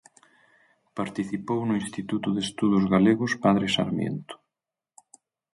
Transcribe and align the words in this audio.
Participou 0.99 1.59
no 1.65 1.75
Instituto 1.83 2.27
de 2.35 2.41
Estudos 2.47 2.83
Galegos 2.93 3.31
Padre 3.43 3.65
Sarmiento. 3.77 4.35